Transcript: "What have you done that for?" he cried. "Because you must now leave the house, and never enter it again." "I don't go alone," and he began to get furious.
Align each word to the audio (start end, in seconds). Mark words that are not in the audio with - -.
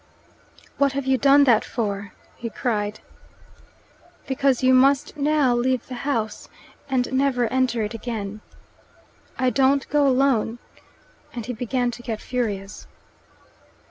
"What 0.79 0.93
have 0.93 1.05
you 1.05 1.15
done 1.19 1.43
that 1.43 1.63
for?" 1.63 2.13
he 2.35 2.49
cried. 2.49 3.01
"Because 4.25 4.63
you 4.63 4.73
must 4.73 5.15
now 5.15 5.53
leave 5.55 5.85
the 5.85 5.93
house, 5.93 6.49
and 6.89 7.13
never 7.13 7.45
enter 7.49 7.83
it 7.83 7.93
again." 7.93 8.41
"I 9.37 9.51
don't 9.51 9.87
go 9.89 10.07
alone," 10.07 10.57
and 11.35 11.45
he 11.45 11.53
began 11.53 11.91
to 11.91 12.01
get 12.01 12.19
furious. 12.19 12.87